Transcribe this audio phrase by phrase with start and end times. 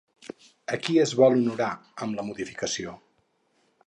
[0.77, 1.69] A qui es vol honorar
[2.07, 2.97] amb la modificació?